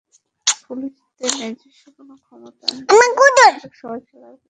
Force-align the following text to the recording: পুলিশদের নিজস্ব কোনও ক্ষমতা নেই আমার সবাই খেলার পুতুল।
পুলিশদের 0.65 1.31
নিজস্ব 1.41 1.83
কোনও 1.97 2.15
ক্ষমতা 2.25 2.65
নেই 2.73 2.85
আমার 2.89 3.53
সবাই 3.73 4.01
খেলার 4.07 4.33
পুতুল। 4.33 4.39